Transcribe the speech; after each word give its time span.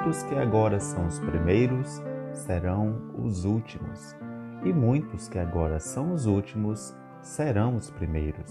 Muitos 0.00 0.22
que 0.22 0.34
agora 0.34 0.80
são 0.80 1.06
os 1.06 1.18
primeiros 1.18 2.02
serão 2.32 3.12
os 3.18 3.44
últimos, 3.44 4.16
e 4.64 4.72
muitos 4.72 5.28
que 5.28 5.38
agora 5.38 5.78
são 5.78 6.14
os 6.14 6.24
últimos 6.24 6.96
serão 7.20 7.76
os 7.76 7.90
primeiros. 7.90 8.50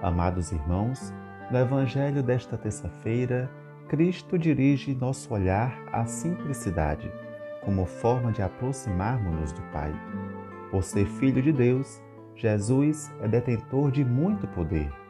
Amados 0.00 0.50
irmãos, 0.50 1.12
no 1.50 1.58
Evangelho 1.58 2.22
desta 2.22 2.56
terça-feira, 2.56 3.50
Cristo 3.86 4.38
dirige 4.38 4.94
nosso 4.94 5.34
olhar 5.34 5.78
à 5.92 6.06
simplicidade, 6.06 7.12
como 7.62 7.84
forma 7.84 8.32
de 8.32 8.40
aproximarmos-nos 8.40 9.52
do 9.52 9.60
Pai. 9.70 9.92
Por 10.70 10.82
ser 10.82 11.04
Filho 11.04 11.42
de 11.42 11.52
Deus, 11.52 12.02
Jesus 12.34 13.14
é 13.20 13.28
detentor 13.28 13.90
de 13.90 14.02
muito 14.02 14.46
poder 14.48 15.01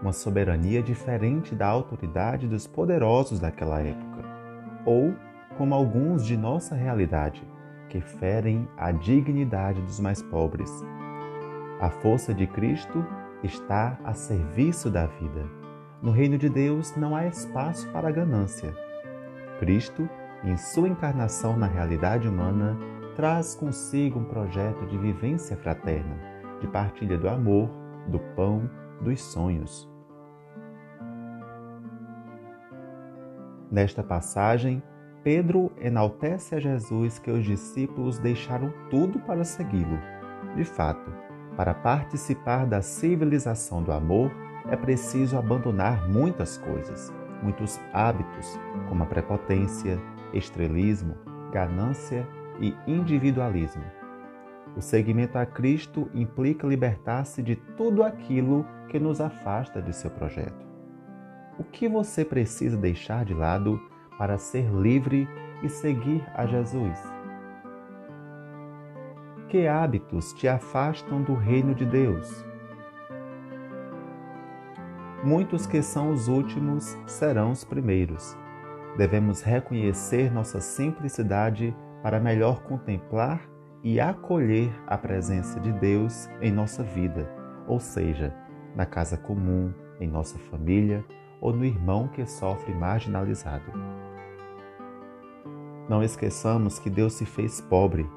uma 0.00 0.12
soberania 0.12 0.82
diferente 0.82 1.54
da 1.54 1.66
autoridade 1.66 2.46
dos 2.46 2.66
poderosos 2.66 3.40
daquela 3.40 3.80
época, 3.80 4.24
ou 4.84 5.14
como 5.56 5.74
alguns 5.74 6.24
de 6.24 6.36
nossa 6.36 6.74
realidade, 6.74 7.42
que 7.88 8.00
ferem 8.00 8.68
a 8.76 8.92
dignidade 8.92 9.80
dos 9.80 9.98
mais 10.00 10.22
pobres. 10.22 10.70
A 11.80 11.90
força 11.90 12.34
de 12.34 12.46
Cristo 12.46 13.04
está 13.42 13.98
a 14.04 14.12
serviço 14.12 14.90
da 14.90 15.06
vida. 15.06 15.44
No 16.02 16.10
reino 16.10 16.36
de 16.36 16.48
Deus 16.48 16.94
não 16.96 17.16
há 17.16 17.26
espaço 17.26 17.88
para 17.90 18.08
a 18.08 18.12
ganância. 18.12 18.74
Cristo, 19.58 20.08
em 20.44 20.56
sua 20.56 20.88
encarnação 20.88 21.56
na 21.56 21.66
realidade 21.66 22.28
humana, 22.28 22.76
traz 23.14 23.54
consigo 23.54 24.18
um 24.18 24.24
projeto 24.24 24.86
de 24.86 24.98
vivência 24.98 25.56
fraterna, 25.56 26.16
de 26.60 26.66
partilha 26.66 27.16
do 27.16 27.28
amor, 27.28 27.70
do 28.08 28.18
pão 28.18 28.70
dos 29.00 29.22
sonhos. 29.22 29.88
Nesta 33.70 34.02
passagem, 34.02 34.82
Pedro 35.24 35.72
enaltece 35.80 36.54
a 36.54 36.60
Jesus 36.60 37.18
que 37.18 37.30
os 37.30 37.44
discípulos 37.44 38.18
deixaram 38.18 38.72
tudo 38.90 39.18
para 39.18 39.44
segui-lo. 39.44 39.98
De 40.54 40.64
fato, 40.64 41.12
para 41.56 41.74
participar 41.74 42.64
da 42.66 42.80
civilização 42.80 43.82
do 43.82 43.90
amor, 43.90 44.30
é 44.68 44.76
preciso 44.76 45.36
abandonar 45.36 46.08
muitas 46.08 46.58
coisas, 46.58 47.12
muitos 47.42 47.80
hábitos, 47.92 48.58
como 48.88 49.02
a 49.02 49.06
prepotência, 49.06 50.00
estrelismo, 50.32 51.16
ganância 51.50 52.26
e 52.60 52.74
individualismo. 52.86 53.84
O 54.76 54.80
seguimento 54.80 55.38
a 55.38 55.46
Cristo 55.46 56.10
implica 56.14 56.66
libertar-se 56.66 57.42
de 57.42 57.56
tudo 57.56 58.02
aquilo 58.02 58.66
que 58.88 58.98
nos 58.98 59.20
afasta 59.20 59.80
de 59.80 59.92
seu 59.94 60.10
projeto. 60.10 60.65
O 61.58 61.64
que 61.64 61.88
você 61.88 62.22
precisa 62.22 62.76
deixar 62.76 63.24
de 63.24 63.32
lado 63.32 63.80
para 64.18 64.36
ser 64.36 64.70
livre 64.70 65.26
e 65.62 65.68
seguir 65.70 66.22
a 66.34 66.44
Jesus? 66.44 66.98
Que 69.48 69.66
hábitos 69.66 70.34
te 70.34 70.46
afastam 70.46 71.22
do 71.22 71.34
reino 71.34 71.74
de 71.74 71.86
Deus? 71.86 72.44
Muitos 75.24 75.66
que 75.66 75.80
são 75.80 76.12
os 76.12 76.28
últimos 76.28 76.94
serão 77.06 77.52
os 77.52 77.64
primeiros. 77.64 78.36
Devemos 78.98 79.40
reconhecer 79.40 80.30
nossa 80.30 80.60
simplicidade 80.60 81.74
para 82.02 82.20
melhor 82.20 82.62
contemplar 82.64 83.40
e 83.82 83.98
acolher 83.98 84.70
a 84.86 84.98
presença 84.98 85.58
de 85.58 85.72
Deus 85.72 86.28
em 86.42 86.52
nossa 86.52 86.82
vida, 86.82 87.26
ou 87.66 87.80
seja, 87.80 88.34
na 88.74 88.84
casa 88.84 89.16
comum, 89.16 89.72
em 89.98 90.06
nossa 90.06 90.38
família 90.38 91.02
ou 91.40 91.52
no 91.52 91.64
irmão 91.64 92.08
que 92.08 92.24
sofre 92.26 92.74
marginalizado. 92.74 93.72
Não 95.88 96.02
esqueçamos 96.02 96.78
que 96.78 96.90
Deus 96.90 97.14
se 97.14 97.24
fez 97.24 97.60
pobre, 97.60 98.08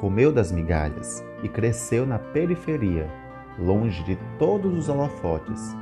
comeu 0.00 0.32
das 0.32 0.50
migalhas 0.50 1.24
e 1.42 1.48
cresceu 1.48 2.06
na 2.06 2.18
periferia, 2.18 3.10
longe 3.58 4.02
de 4.04 4.16
todos 4.38 4.72
os 4.74 4.88
holofotes. 4.88 5.76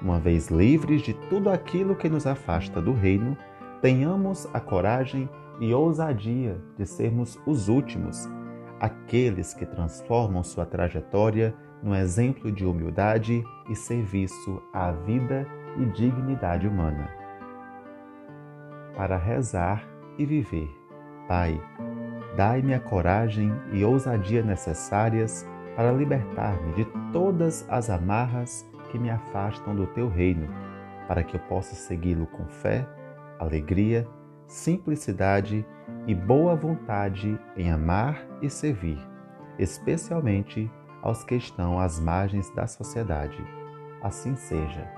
Uma 0.00 0.18
vez 0.18 0.48
livres 0.48 1.02
de 1.02 1.12
tudo 1.12 1.50
aquilo 1.50 1.96
que 1.96 2.08
nos 2.08 2.26
afasta 2.26 2.80
do 2.80 2.92
reino, 2.92 3.36
tenhamos 3.82 4.48
a 4.54 4.60
coragem 4.60 5.28
e 5.60 5.74
ousadia 5.74 6.60
de 6.76 6.86
sermos 6.86 7.38
os 7.46 7.68
últimos 7.68 8.28
aqueles 8.80 9.52
que 9.52 9.66
transformam 9.66 10.42
sua 10.42 10.64
trajetória 10.64 11.54
num 11.82 11.94
exemplo 11.94 12.50
de 12.50 12.64
humildade 12.64 13.42
e 13.68 13.74
serviço 13.74 14.62
à 14.72 14.92
vida 14.92 15.46
e 15.78 15.86
dignidade 15.86 16.66
humana. 16.66 17.08
Para 18.96 19.16
rezar 19.16 19.84
e 20.18 20.26
viver, 20.26 20.68
Pai, 21.28 21.60
dai-me 22.36 22.74
a 22.74 22.80
coragem 22.80 23.52
e 23.72 23.84
ousadia 23.84 24.42
necessárias 24.42 25.46
para 25.76 25.92
libertar-me 25.92 26.74
de 26.74 26.84
todas 27.12 27.64
as 27.68 27.88
amarras 27.88 28.68
que 28.90 28.98
me 28.98 29.10
afastam 29.10 29.76
do 29.76 29.86
teu 29.86 30.08
reino, 30.08 30.48
para 31.06 31.22
que 31.22 31.36
eu 31.36 31.40
possa 31.40 31.74
segui-lo 31.74 32.26
com 32.26 32.46
fé, 32.46 32.86
alegria, 33.38 34.08
simplicidade 34.46 35.64
e 36.06 36.14
boa 36.14 36.56
vontade 36.56 37.38
em 37.56 37.70
amar 37.70 38.26
e 38.42 38.50
servir, 38.50 38.98
especialmente 39.58 40.70
aos 41.02 41.22
que 41.22 41.36
estão 41.36 41.78
às 41.78 42.00
margens 42.00 42.50
da 42.54 42.66
sociedade. 42.66 43.38
Assim 44.02 44.34
seja. 44.34 44.97